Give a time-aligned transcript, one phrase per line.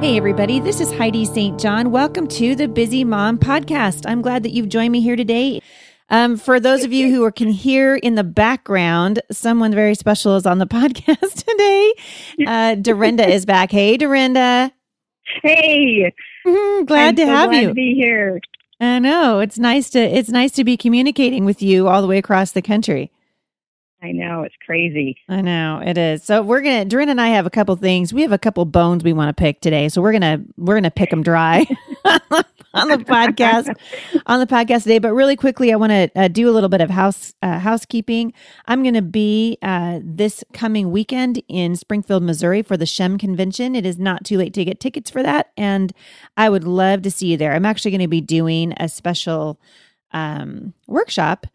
[0.00, 1.58] Hey, everybody, this is Heidi St.
[1.58, 1.90] John.
[1.90, 4.04] Welcome to the Busy Mom Podcast.
[4.08, 5.60] I'm glad that you've joined me here today.
[6.10, 10.36] Um, for those of you who are, can hear in the background, someone very special
[10.36, 11.94] is on the podcast today.
[12.46, 13.72] Uh, Dorinda is back.
[13.72, 14.70] Hey, Dorinda.
[15.42, 16.12] Hey,
[16.46, 17.68] Mhm, glad I'm to so have glad you.
[17.68, 18.40] To be here.
[18.80, 22.18] I know it's nice to it's nice to be communicating with you all the way
[22.18, 23.10] across the country.
[24.02, 25.16] I know it's crazy.
[25.28, 26.22] I know it is.
[26.22, 28.12] So we're gonna Dorinda and I have a couple things.
[28.12, 29.88] We have a couple bones we want to pick today.
[29.88, 31.66] So we're gonna we're gonna pick them dry
[32.04, 33.74] on the podcast
[34.26, 34.98] on the podcast today.
[34.98, 38.34] But really quickly, I want to uh, do a little bit of house uh, housekeeping.
[38.66, 43.74] I'm gonna be uh, this coming weekend in Springfield, Missouri for the Shem Convention.
[43.74, 45.92] It is not too late to get tickets for that, and
[46.36, 47.54] I would love to see you there.
[47.54, 49.58] I'm actually going to be doing a special
[50.12, 51.46] um, workshop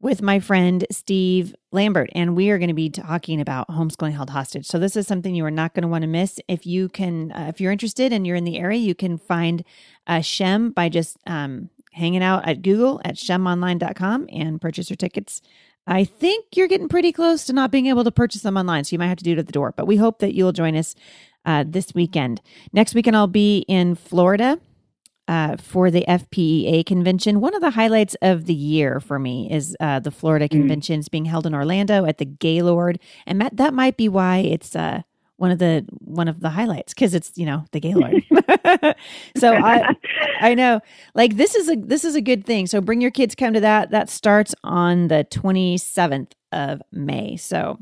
[0.00, 4.30] with my friend Steve Lambert, and we are going to be talking about homeschooling held
[4.30, 4.66] hostage.
[4.66, 6.40] So this is something you are not going to want to miss.
[6.48, 9.62] If you can, uh, if you're interested and you're in the area, you can find
[10.06, 15.42] uh, Shem by just um, hanging out at Google at shemonline.com and purchase your tickets.
[15.86, 18.94] I think you're getting pretty close to not being able to purchase them online, so
[18.94, 19.74] you might have to do it at the door.
[19.76, 20.94] But we hope that you'll join us
[21.44, 22.40] uh, this weekend.
[22.72, 24.60] Next weekend, I'll be in Florida
[25.30, 27.40] uh, for the FPEA convention.
[27.40, 30.98] One of the highlights of the year for me is uh, the Florida convention.
[30.98, 34.74] It's being held in Orlando at the Gaylord, and that, that might be why it's
[34.74, 35.02] uh,
[35.36, 38.24] one of the one of the highlights because it's you know the Gaylord.
[39.36, 39.94] so I
[40.40, 40.80] I know
[41.14, 42.66] like this is a this is a good thing.
[42.66, 43.92] So bring your kids come to that.
[43.92, 47.36] That starts on the twenty seventh of May.
[47.36, 47.78] So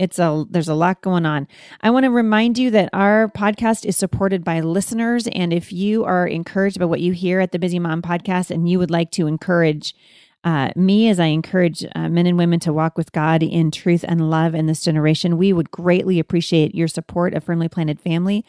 [0.00, 1.46] it's a there's a lot going on.
[1.82, 6.04] I want to remind you that our podcast is supported by listeners and if you
[6.04, 9.10] are encouraged by what you hear at the Busy Mom podcast and you would like
[9.12, 9.94] to encourage
[10.42, 14.06] uh, me as I encourage uh, men and women to walk with God in truth
[14.08, 18.42] and love in this generation, we would greatly appreciate your support of Firmly Planted Family.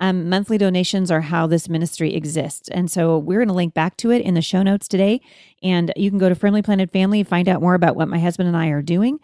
[0.00, 2.68] Um, monthly donations are how this ministry exists.
[2.70, 5.20] And so we're going to link back to it in the show notes today.
[5.62, 8.48] And you can go to Firmly Planted Family, find out more about what my husband
[8.48, 9.20] and I are doing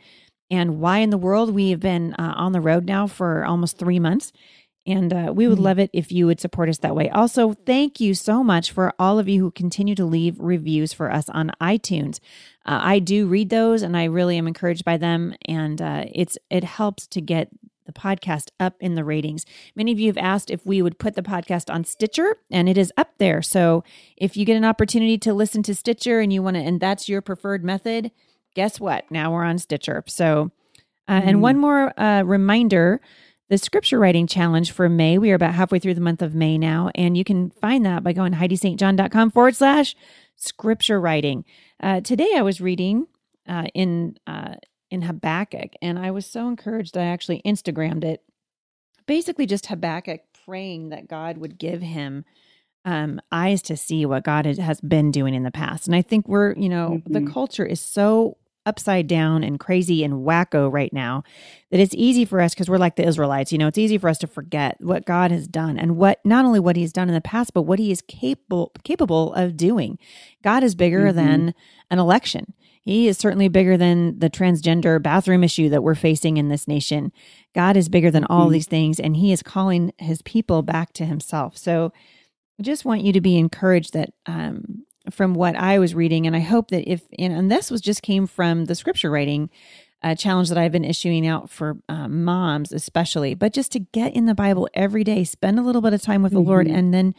[0.53, 3.79] and why in the world we have been uh, on the road now for almost
[3.79, 4.33] three months.
[4.85, 7.09] And uh, we would love it if you would support us that way.
[7.09, 11.11] Also, thank you so much for all of you who continue to leave reviews for
[11.11, 12.19] us on iTunes.
[12.67, 15.35] Uh, I do read those, and I really am encouraged by them.
[15.47, 17.49] And uh, it's it helps to get
[17.87, 19.47] the podcast up in the ratings.
[19.75, 22.77] Many of you have asked if we would put the podcast on Stitcher, and it
[22.77, 23.41] is up there.
[23.41, 23.85] So
[24.17, 27.09] if you get an opportunity to listen to Stitcher and you want to, and that's
[27.09, 28.11] your preferred method,
[28.55, 29.11] guess what?
[29.11, 30.03] Now we're on Stitcher.
[30.07, 30.51] So,
[31.09, 33.01] uh, and one more uh, reminder
[33.49, 35.19] the scripture writing challenge for May.
[35.19, 38.03] We are about halfway through the month of May now, and you can find that
[38.03, 39.95] by going heidistjohn.com forward slash
[40.37, 41.45] scripture writing.
[41.83, 43.07] Uh, today I was reading
[43.49, 44.55] uh, in uh,
[44.91, 46.97] in Habakkuk, and I was so encouraged.
[46.97, 48.23] I actually Instagrammed it.
[49.07, 52.25] Basically, just Habakkuk praying that God would give him
[52.85, 55.87] um, eyes to see what God has- been doing in the past.
[55.87, 57.33] And I think we're, you know, the Mhm.
[57.33, 61.23] culture is so upside down and crazy and wacko right now
[61.71, 64.09] that it's easy for us because we're like the Israelites, you know, it's easy for
[64.09, 67.15] us to forget what God has done and what not only what he's done in
[67.15, 69.99] the past, but what he is capable capable of doing.
[70.45, 71.15] God is bigger Mhm.
[71.15, 71.55] than
[71.91, 72.55] an election.
[72.85, 77.13] He is certainly bigger than the transgender bathroom issue that we're facing in this nation.
[77.55, 78.53] God is bigger than all Mhm.
[78.53, 81.57] these things, and He is calling His people back to Himself.
[81.57, 81.93] So,
[82.61, 86.37] I just want you to be encouraged that um, from what I was reading, and
[86.37, 89.51] I hope that if and, and this was just came from the scripture writing
[90.05, 94.15] uh, challenge that I've been issuing out for uh, moms, especially, but just to get
[94.17, 96.75] in the Bible every day, spend a little bit of time with the Lord, Mhm.
[96.77, 97.15] and then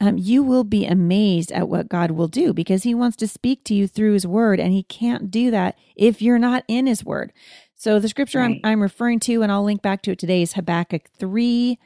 [0.00, 3.64] um, you will be amazed at what God will do because He wants to speak
[3.64, 7.04] to you through His Word, and He can't do that if you're not in His
[7.04, 7.32] Word.
[7.74, 8.60] So the scripture Right.
[8.64, 11.76] I'm, I'm referring to, and I'll link back to it today, is Habakkuk 3,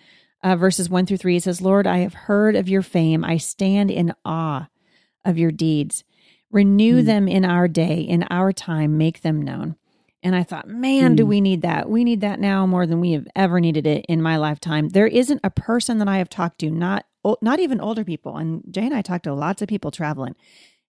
[0.43, 1.37] uh, verses 1 through 3.
[1.37, 3.25] It says, Lord, I have heard of your fame.
[3.25, 4.69] I stand in awe
[5.25, 6.05] of your deeds.
[6.51, 7.07] Renew Mm.
[7.07, 9.77] them in our day, in our time, make them known.
[10.23, 11.29] And I thought, man, do Mm.
[11.29, 11.89] we need that?
[11.91, 14.91] We need that now more than we have ever needed it in my lifetime.
[14.91, 17.07] There isn't a person that I have talked to, not
[17.41, 20.35] not even older people, and Jay and I talked to lots of people traveling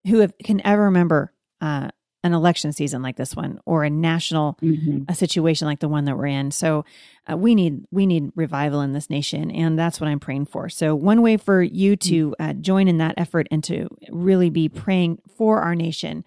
[0.07, 1.89] who have, can ever remember uh,
[2.23, 5.05] an election season like this one or a national Mhm.
[5.09, 6.51] a situation like the one that we're in.
[6.51, 6.85] So
[7.31, 10.69] uh, we need we need revival in this nation, and that's what I'm praying for.
[10.69, 14.69] So one way for you to uh, join in that effort and to really be
[14.69, 16.25] praying for our nation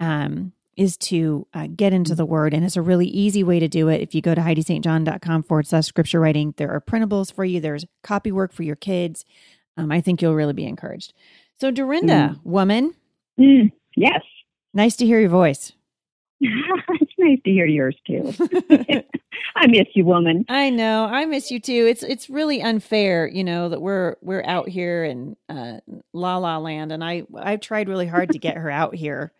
[0.00, 3.68] um, is to uh, get into the Word, and it's a really easy way to
[3.68, 4.00] do it.
[4.02, 7.60] If you go to heidistjohn.com forward slash scripture writing, there are printables for you.
[7.60, 9.24] There's copy work for your kids.
[9.78, 11.12] Um, I think you'll really be encouraged.
[11.60, 12.94] So Dorinda, woman,
[13.38, 14.22] Mm, Yes.
[14.76, 15.72] Nice to hear your voice.
[16.40, 18.32] it's nice to hear yours too.
[19.56, 20.44] I miss you, woman.
[20.48, 21.06] I know.
[21.06, 21.86] I miss you too.
[21.88, 25.78] It's it's really unfair, you know, that we're we're out here in uh,
[26.12, 29.32] La La Land, and I I've tried really hard to get her out here,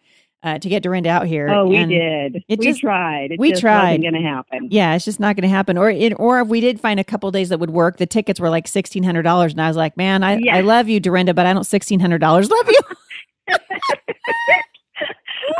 [0.42, 1.48] uh, to get Dorinda out here.
[1.50, 2.42] Oh, we did.
[2.48, 3.32] it we just- tried.
[3.32, 4.00] It we just tried.
[4.00, 4.68] going to happen.
[4.70, 5.76] Yeah, it's just not going to happen.
[5.76, 8.40] Or it, or if we did find a couple days that would work, the tickets
[8.40, 10.56] were like sixteen hundred dollars, and I was like, man, I Yeah.
[10.56, 12.80] I love you, Dorinda, but I don't sixteen hundred dollars love you.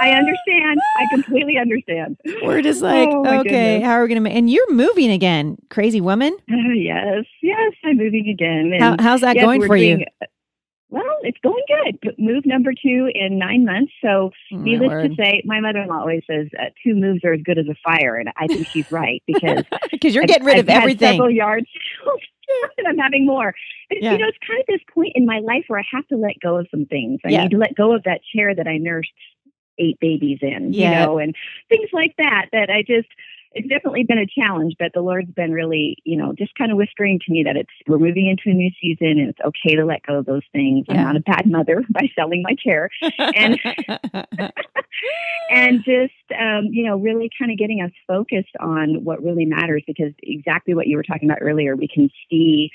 [0.00, 0.78] I understand.
[0.98, 2.16] I completely understand.
[2.42, 4.30] we're just like, Oh, okay, how are we going to?
[4.30, 6.36] And you're moving again, crazy woman.
[6.50, 8.72] Oh, yes, yes, I'm moving again.
[8.78, 10.04] How, how's that yes, going for you?
[10.88, 11.62] Well, it's going
[12.00, 12.14] good.
[12.16, 13.92] Move number two in nine months.
[14.02, 15.08] So, Oh, needless word.
[15.10, 18.14] to say, my mother-in-law always says uh, two moves are as good as a fire,
[18.16, 21.14] and I think she's right because because you're I've- getting rid I've of everything.
[21.14, 21.66] several yards.
[22.78, 23.52] and I'm having more.
[23.88, 24.12] But, Yeah.
[24.12, 26.34] You know, it's kind of this point in my life where I have to let
[26.40, 27.18] go of some things.
[27.26, 27.42] I Yeah.
[27.42, 29.10] need to let go of that chair that I nursed
[29.78, 31.00] eight babies in, Yeah.
[31.00, 31.34] you know, and
[31.68, 32.46] things like that.
[32.52, 33.08] That I just
[33.52, 36.76] it's definitely been a challenge, but the Lord's been really, you know, just kind of
[36.76, 39.84] whispering to me that it's we're moving into a new season and it's okay to
[39.86, 40.84] let go of those things.
[40.90, 43.58] I'm not a bad mother by selling my chair and-
[45.50, 49.82] and just um, you know really kind of getting us focused on what really matters
[49.86, 52.70] because exactly what you were talking about earlier we can see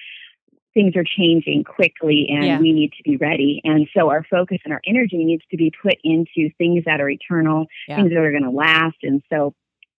[0.73, 2.59] things are changing quickly and Yeah.
[2.59, 5.71] we need to be ready and so our focus and our energy needs to be
[5.81, 7.97] put into things that are eternal Yeah.
[7.97, 9.53] things that are going to last and so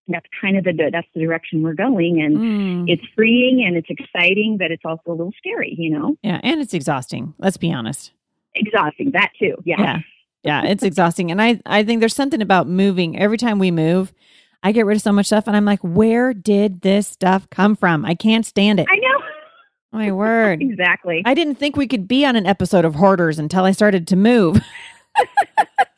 [0.09, 2.85] that's kind of the that's the direction we're going and Mm.
[2.89, 6.61] it's freeing and it's exciting but it's also a little scary you know Yeah, and
[6.61, 7.35] it's exhausting.
[7.39, 8.13] Let's be honest.
[8.55, 9.99] exhausting that too yeah, Yeah.
[10.45, 11.31] Yeah, it's exhausting.
[11.31, 13.17] And I I think there's something about moving.
[13.17, 14.13] Every time we move,
[14.65, 17.77] I get rid of so much stuff and I'm like, where did this stuff come
[17.77, 18.05] from?
[18.05, 18.87] I can't stand it.
[18.91, 19.12] i know
[19.93, 20.63] My word.
[20.63, 24.07] exactly I didn't think we could be on an episode of Hoarders until I started
[24.09, 24.57] to move.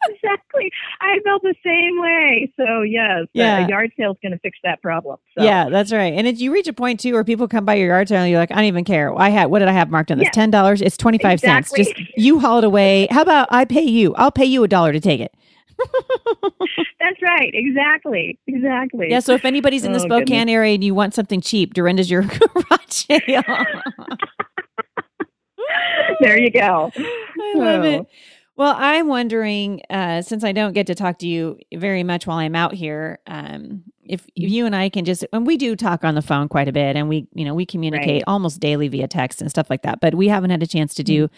[0.09, 0.71] exactly.
[1.01, 2.53] I felt the same way.
[2.57, 3.67] So yes, Yeah.
[3.69, 5.19] yard sale is going to fix that problem.
[5.39, 5.45] So.
[5.45, 6.13] Yeah, that's right.
[6.15, 8.31] And if you reach a point too where people come by your yard sale and
[8.31, 9.17] you're like, I don't even care.
[9.17, 10.27] I had what did I have marked on this?
[10.27, 10.31] Yeah.
[10.33, 10.81] Ten dollars.
[10.81, 11.73] It's twenty five cents.
[11.73, 13.07] Just you haul it away.
[13.11, 14.15] How about I pay you?
[14.17, 15.33] I'll pay you a dollar to take it.
[17.01, 17.51] That's right.
[17.53, 18.39] Exactly.
[18.47, 19.09] Exactly.
[19.11, 19.21] Yeah.
[19.21, 20.53] So if anybody's in the Oh, Spokane goodness.
[20.53, 23.43] area and you want something cheap, Dorinda's your garage sale.
[26.21, 26.93] There you go.
[26.97, 27.89] I love Oh.
[27.89, 28.07] it.
[28.57, 32.39] Well, I'm wondering, uh, since I don't get to talk to you very much while
[32.39, 36.15] I'm out here, um, if you and I can just, and we do talk on
[36.15, 38.25] the phone quite a bit, and we, you know, we communicate Right.
[38.29, 41.03] almost daily via text and stuff like that, but we haven't had a chance to
[41.03, 41.29] do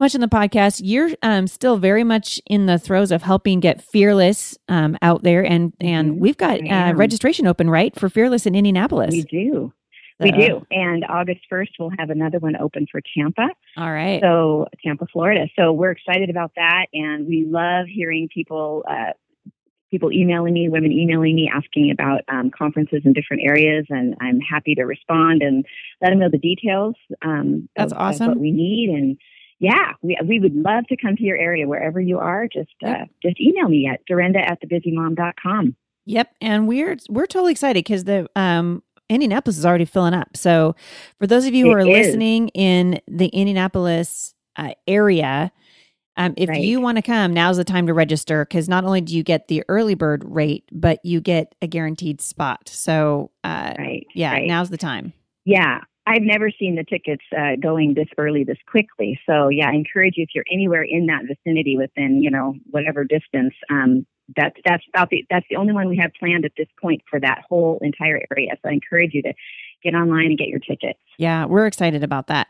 [0.00, 0.80] much in the podcast.
[0.82, 5.44] You're um, still very much in the throes of helping get Fearless um, out there,
[5.44, 6.18] and and Mhm.
[6.18, 9.12] we've got uh, registration open, right, for Fearless in Indianapolis.
[9.12, 9.72] We do.
[10.22, 10.66] We do.
[10.70, 13.48] And August 1st, we'll have another one open for Tampa.
[13.78, 14.20] All right.
[14.20, 15.46] So, Tampa, Florida.
[15.58, 16.88] So, we're excited about that.
[16.92, 19.14] And we love hearing people, uh,
[19.90, 23.86] people emailing me, women emailing me, asking about um, conferences in different areas.
[23.88, 25.64] And I'm happy to respond and
[26.02, 26.96] let them know the details.
[27.22, 28.28] Um, That's of- of awesome.
[28.28, 28.90] what we need.
[28.90, 29.16] And
[29.60, 32.48] yeah, we, we would love to come to your area wherever you are.
[32.48, 35.76] Just, uh, just email me at Dorinda at thebusymom.com.
[36.06, 40.36] Yep, and we're we're totally excited because the um Indianapolis is already filling up.
[40.36, 40.74] So
[41.18, 42.06] for those of you who It are is.
[42.06, 45.52] listening in the Indianapolis uh, area,
[46.16, 46.60] um, if Right.
[46.62, 49.48] you want to come, now's the time to register because not only do you get
[49.48, 52.68] the early bird rate, but you get a guaranteed spot.
[52.68, 54.06] So uh, Right.
[54.14, 54.46] yeah, right.
[54.46, 55.12] now's the time.
[55.44, 59.18] Yeah, I've never seen the tickets uh, going this early, this quickly.
[59.28, 63.04] So yeah, I encourage you if you're anywhere in that vicinity, within you know whatever
[63.04, 63.54] distance.
[63.70, 67.02] Um, that's that's about the that's the only one we have planned at this point
[67.08, 68.50] for that whole entire area.
[68.62, 69.32] So I encourage you to
[69.84, 70.98] get online and get your tickets.
[71.16, 72.48] Yeah, we're excited about that.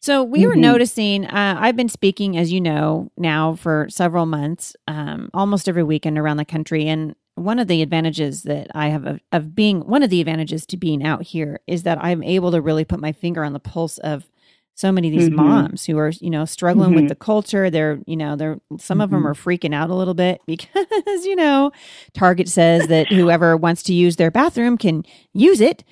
[0.00, 0.60] So we were Mhm.
[0.60, 1.26] noticing.
[1.26, 6.18] Uh, I've been speaking, as you know, now for several months, um, almost every weekend
[6.18, 6.86] around the country.
[6.88, 10.66] And one of the advantages that I have of, of being one of the advantages
[10.66, 13.58] to being out here is that I'm able to really put my finger on the
[13.60, 14.28] pulse of
[14.74, 15.34] so many of these Mhm.
[15.34, 17.08] moms who are you know struggling with Mhm.
[17.08, 20.40] the culture they're you know they're some of them are freaking out a little bit
[20.46, 21.70] because you know
[22.14, 25.84] target says that whoever wants to use their bathroom can use it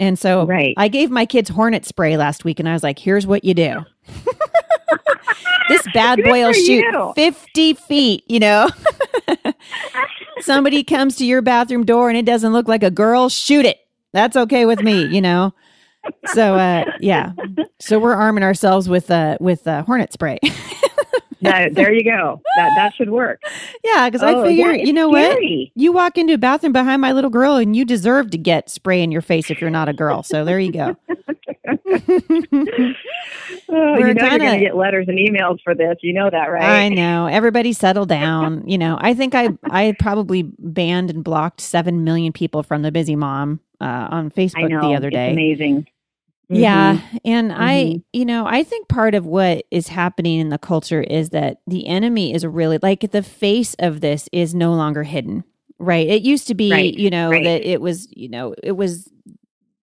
[0.00, 0.74] and so Right.
[0.76, 3.54] i gave my kids hornet spray last week and i was like here's what you
[3.54, 3.84] do
[5.68, 7.12] this bad Good boy will shoot you.
[7.14, 8.68] 50 feet you know
[10.40, 13.78] somebody comes to your bathroom door and it doesn't look like a girl shoot it.
[14.12, 15.52] That's okay with me you know?
[16.26, 17.32] So uh yeah.
[17.80, 20.38] So we're arming ourselves with uh with uh hornet spray.
[21.40, 22.40] There you go.
[22.56, 23.42] That that should work.
[23.84, 26.72] yeah because Oh, i figure yeah, you know it's what you walk into a bathroom
[26.72, 29.68] behind my little girl and you deserve to get spray in your face if you're
[29.68, 30.22] not a girl.
[30.22, 30.96] So there you go
[33.68, 35.96] Oh, We're you know you're going to get letters and emails for this.
[36.02, 36.84] You know that, right?
[36.84, 37.26] I know.
[37.26, 38.66] Everybody settle down.
[38.68, 42.92] You know, I think I I probably banned and blocked seven million people from the
[42.92, 44.88] busy mom uh, on I Facebook know.
[44.88, 45.32] the other day.
[45.32, 45.86] amazing.
[46.50, 46.98] Yeah.
[46.98, 47.18] Mhm.
[47.24, 48.02] And I, Mhm.
[48.12, 51.86] you know, I think part of what is happening in the culture is that the
[51.86, 55.44] enemy is really like the face of this is no longer hidden,
[55.78, 56.06] right?
[56.06, 57.44] It used to be, Right, you know, right.
[57.44, 59.10] that it was, you know, it was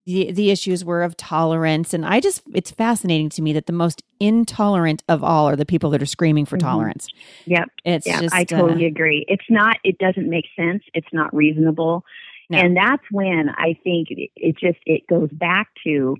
[0.05, 3.73] the the issues were of tolerance and I just it's fascinating to me that the
[3.73, 6.61] most intolerant of all are the people that are screaming for Mhm.
[6.61, 7.07] tolerance.
[7.45, 7.69] Yep.
[7.85, 9.25] It's Yeah, just I uh, totally agree.
[9.27, 9.77] It's not.
[9.83, 10.83] It doesn't make sense.
[10.93, 12.03] It's not reasonable.
[12.49, 12.57] No.
[12.57, 16.17] And that's when I think it, it just it goes back to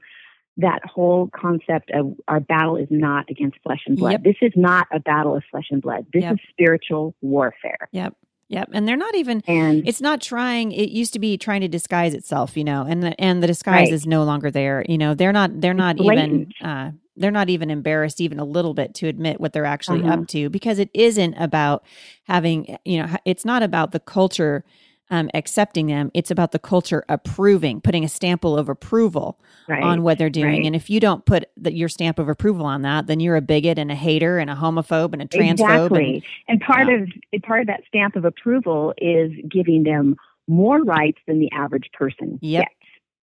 [0.57, 4.11] that whole concept of our battle is not against flesh and blood.
[4.11, 4.23] Yep.
[4.23, 6.05] This is not a battle of flesh and blood.
[6.13, 6.33] This Yep.
[6.33, 7.87] is spiritual warfare.
[7.93, 8.13] Yep.
[8.51, 8.69] Yep.
[8.73, 12.13] And they're not even And it's not trying it used to be trying to disguise
[12.13, 13.93] itself you know and the, and the disguise Right.
[13.93, 17.69] is no longer there you know they're not they're not even uh they're not even
[17.69, 20.13] embarrassed even a little bit to admit what they're actually Uh-huh.
[20.21, 21.83] up to because it isn't about
[22.23, 24.63] having you know it's not about the culture
[25.11, 29.83] um, accepting them it's about the culture approving putting a stamp of approval right.
[29.83, 30.65] on what they're doing right.
[30.65, 33.41] and if you don't put the, your stamp of approval on that then you're a
[33.41, 36.23] bigot and a hater and a homophobe and a transphobe and Exactly.
[36.47, 37.03] And part Yeah.
[37.35, 40.15] of part of that stamp of approval is giving them
[40.47, 42.63] more rights than the average person Yep.
[42.63, 42.75] gets.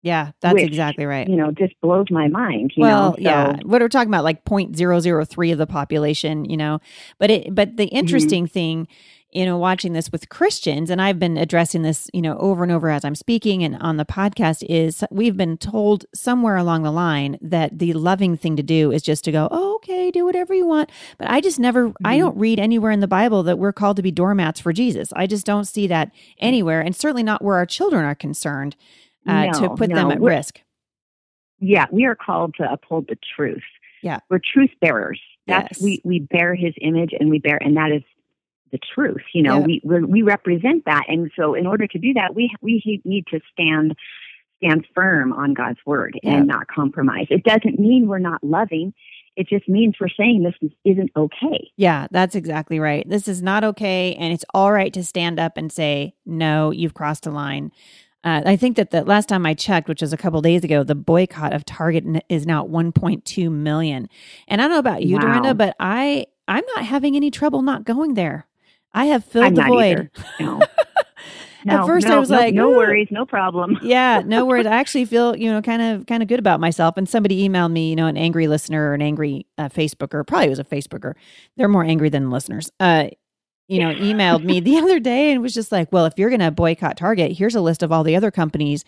[0.03, 2.73] yeah that's Which, exactly right You know, just blows my mind.
[2.77, 3.57] You well, know, so, yeah.
[3.65, 6.81] What are we're talking about, like 0.003 of the population, you know.
[7.19, 7.77] But it, but Mm-hmm.
[7.77, 8.89] the interesting thing,
[9.37, 12.73] you know, watching this with Christians, and I've been addressing this, you know, over and
[12.73, 16.91] over as I'm speaking and on the podcast, is we've been told somewhere along the
[16.91, 20.55] line that the loving thing to do is just to go, oh, okay, do whatever
[20.55, 20.91] you want.
[21.19, 22.21] But I just never, I Mhm.
[22.21, 25.13] don't read anywhere in the Bible that we're called to be doormats for Jesus.
[25.15, 28.75] I just don't see that anywhere, and certainly not where our children are concerned
[29.27, 30.63] uh, to No, put them at we're- risk.
[31.61, 33.63] yeah, we are called to uphold the truth.
[34.03, 34.21] Yeah.
[34.31, 35.21] We're truth bearers.
[35.47, 35.83] That's Yes.
[35.83, 38.03] we we bear his image and we bear and that is
[38.73, 39.23] the truth.
[39.35, 39.67] You know, Yeah.
[39.67, 43.41] we we're, represent that and so in order to do that we we need to
[43.53, 43.95] stand
[44.59, 46.39] stand firm on God's word Yeah.
[46.39, 47.27] and not compromise.
[47.31, 48.95] It doesn't mean we're not loving.
[49.37, 51.71] It just means we're saying this is, isn't okay.
[51.77, 53.07] Yeah, that's exactly right.
[53.09, 54.15] This is not okay.
[54.15, 57.71] And it's all right to stand up and say, no, you've crossed a line.
[58.25, 60.83] Uh, I think that the last time I checked, which was a couple days ago,
[60.83, 64.09] the boycott of Target is now at 1.2 million.
[64.49, 65.21] And I don't know about you, Wow.
[65.23, 68.47] Dorinda, but I I'm not having any trouble not going there.
[68.93, 70.11] I have filled I'm the void.
[70.41, 70.61] No.
[71.67, 73.77] No, first I was no, like, no worries, no problem.
[73.83, 74.67] yeah, no worries.
[74.67, 76.97] I actually feel, you know, kind of kind of good about myself.
[76.97, 80.49] And somebody emailed me, you know, an angry listener or an angry uh, Facebooker, probably
[80.49, 81.15] was a Facebooker.
[81.57, 82.71] They're more angry than listeners.
[82.79, 83.09] Uh,
[83.67, 86.39] you know, emailed me the other day and was just like, "Well, if you're going
[86.39, 88.85] to boycott Target, here's a list of all the other companies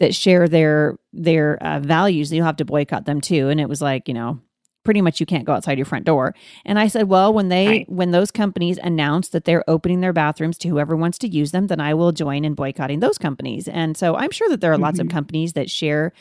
[0.00, 2.32] that share their their uh, values.
[2.32, 4.40] You'll have to boycott them too." And it was like, you know,
[4.84, 6.34] pretty much you can't go outside your front door.
[6.64, 7.88] And I said, "Well, when they Right.
[7.90, 11.66] when those companies announce that they're opening their bathrooms to whoever wants to use them,
[11.68, 14.78] then I will join in boycotting those companies." And so I'm sure that there are
[14.78, 15.10] lots of Mhm.
[15.10, 16.12] companies that share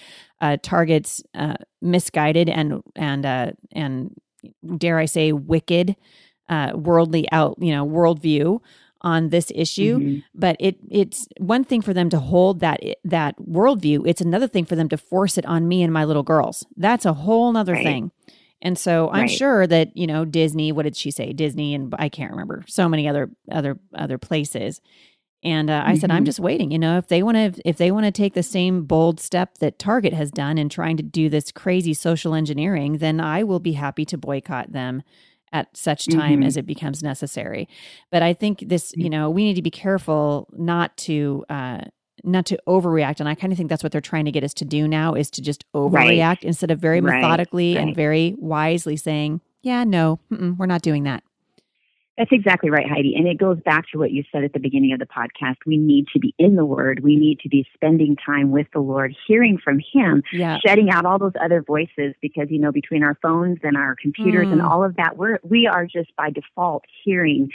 [0.42, 4.16] uh, Target's uh, misguided and and uh, and
[4.78, 5.96] dare I say wicked
[6.50, 8.60] uh, worldly out you know worldview
[9.04, 10.24] on this issue Mhm.
[10.36, 14.66] but it it's one thing for them to hold that that worldview it's another thing
[14.66, 17.74] for them to force it on me and my little girls that's a whole nother
[17.74, 17.84] Right.
[17.84, 18.12] thing
[18.62, 19.30] and so i'm Right.
[19.30, 22.88] sure that you know disney what did she say disney and i can't remember so
[22.90, 24.82] many other other other places
[25.44, 26.28] and uh, i said i'm Mhm.
[26.28, 28.84] just waiting you know if they want to if they want to take the same
[28.86, 33.20] bold step that target has done in trying to do this crazy social engineering then
[33.20, 35.02] i will be happy to boycott them
[35.54, 36.46] at such time Mhm.
[36.46, 37.68] as it becomes necessary
[38.12, 41.82] but i think this you know we need to be careful not to uh
[42.24, 44.54] not to overreact and i kind of think that's what they're trying to get us
[44.54, 47.16] to do now is to just overreact instead of very Right.
[47.22, 47.96] methodically and Right.
[47.96, 51.24] very wisely saying yeah no we're not doing that
[52.18, 53.16] That's exactly right, Heidi.
[53.16, 55.56] And it goes back to what you said at the beginning of the podcast.
[55.66, 57.00] We need to be in the Word.
[57.02, 60.60] We need to be spending time with the Lord, hearing from Him, Yeah.
[60.64, 64.50] shutting out all those other voices because, you know, between our phones and our computers
[64.52, 64.70] and Mm.
[64.70, 67.50] all of that, we're, we are just by default hearing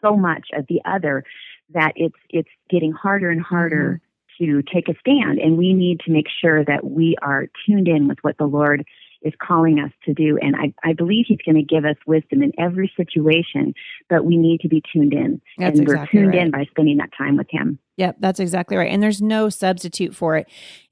[0.00, 1.24] so much of the other
[1.72, 4.00] that it's, it's getting harder and harder
[4.38, 5.38] to take a stand.
[5.38, 8.84] And we need to make sure that we are tuned in with what the Lord
[9.22, 10.38] is calling us to do.
[10.40, 13.74] And I, I believe He's going to give us wisdom in every situation,
[14.08, 15.40] but we need to be tuned in.
[15.56, 16.42] That's and we're tuned right.
[16.42, 17.78] in by spending that time with Him.
[17.96, 18.90] Yep, that's exactly right.
[18.90, 20.46] And there's no substitute for it.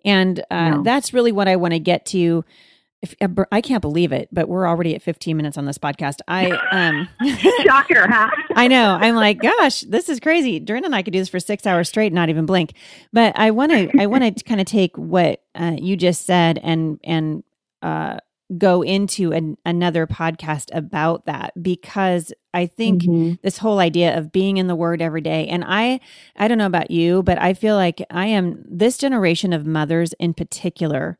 [0.04, 0.82] And uh, No.
[0.82, 2.44] that's really what I want to get to.
[3.02, 6.18] If, uh, I can't believe it, but we're already at 15 minutes on this podcast.
[6.28, 7.08] I um
[7.64, 8.30] Shocker, huh?
[8.54, 8.96] I know.
[9.00, 10.60] I'm like, gosh, this is crazy.
[10.60, 12.74] Durin and I could do this for six hours straight, not even blink.
[13.12, 16.58] But I want to, I want to kind of take what uh, you just said
[16.62, 17.42] and and
[17.82, 18.18] uh,
[18.56, 23.40] go into an, another podcast about that because I think Mhm.
[23.42, 25.98] this whole idea of being in the word every day and i
[26.36, 30.12] i don't know about you but i feel like i am this generation of mothers
[30.18, 31.16] in particular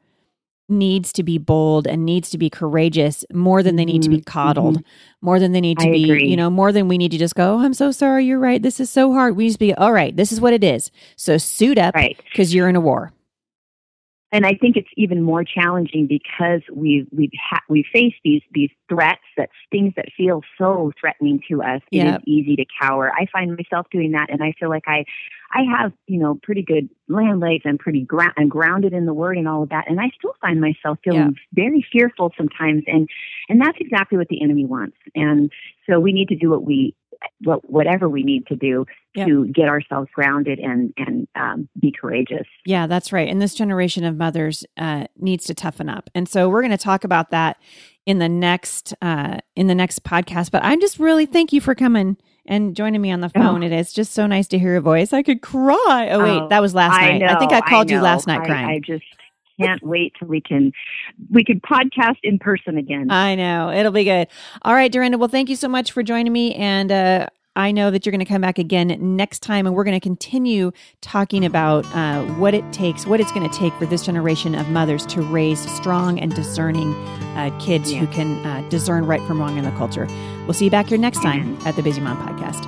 [0.73, 4.19] needs to be bold and needs to be courageous more than they need to be
[4.19, 4.83] Mhm, coddled
[5.21, 6.29] more than they need to I be agree.
[6.29, 8.61] you know more than we need to just go oh, i'm so sorry you're right
[8.63, 9.37] this is so hard.
[9.37, 10.91] We need to be all right this is what it is.
[11.17, 12.19] So suit up Right.
[12.33, 13.13] because you're in a war
[14.33, 18.71] and I think it's even more challenging because we we ha- we face these these
[18.89, 21.83] threats that things that feel so threatening to us.
[21.93, 22.23] It is Yep.
[22.27, 23.13] easy to cower.
[23.13, 25.05] I find myself doing that, and I feel like I
[25.53, 29.15] I have you know pretty good land legs and pretty gra- I'm grounded in the
[29.15, 33.09] Word and all of that, and I still find myself feeling very fearful sometimes, and
[33.51, 34.97] and that's exactly what the enemy wants.
[35.15, 35.53] And
[35.89, 36.95] so we need to do what we
[37.45, 38.87] whatever we need to do
[39.17, 42.47] to get ourselves grounded and and um, be courageous.
[42.65, 43.29] Yeah, that's right.
[43.29, 46.09] And this generation of mothers uh, needs to toughen up.
[46.15, 47.59] And so we're going to talk about that
[48.07, 50.51] in the next uh, in the next podcast.
[50.51, 53.63] But I'm just really thank you for coming and joining me on the phone.
[53.63, 53.67] Oh.
[53.67, 55.13] It is just so nice to hear your voice.
[55.13, 56.09] I could cry.
[56.11, 57.23] Oh wait, Oh, that was last I night.
[57.23, 58.67] I think I know, called you last night I, crying.
[58.69, 59.05] I just
[59.61, 60.73] can't wait till we can
[61.31, 63.11] we can podcast in person again.
[63.11, 63.71] I know.
[63.71, 64.29] It'll be good.
[64.63, 65.19] All right, Dorinda.
[65.19, 66.55] Well, thank you so much for joining me.
[66.55, 69.85] And uh, I know that you're going to come back again next time, and we're
[69.85, 73.85] going to continue talking about uh, what it takes, what it's going to take for
[73.85, 76.95] this generation of mothers to raise strong and discerning
[77.37, 80.07] uh, kids who can uh, discern right from wrong in the culture.
[80.45, 82.65] We'll see you back here next time at the Busy Mom Podcast.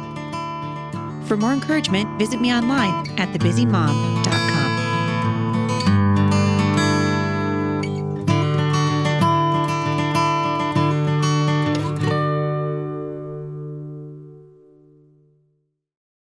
[1.27, 4.44] For more encouragement, visit me online at thebusymom.com.